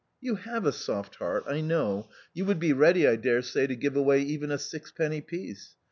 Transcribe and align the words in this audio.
You 0.19 0.33
have 0.37 0.65
a 0.65 0.71
soft 0.71 1.17
heart, 1.17 1.43
I 1.45 1.61
know; 1.61 2.09
you 2.33 2.43
would 2.45 2.57
be 2.57 2.73
ready, 2.73 3.07
I 3.07 3.17
dare 3.17 3.43
say, 3.43 3.67
to 3.67 3.75
give 3.75 3.95
away 3.95 4.23
even 4.23 4.49
a 4.49 4.57
sixpenny 4.57 5.21
piece. 5.21 5.75